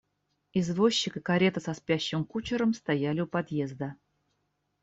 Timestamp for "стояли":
2.73-3.21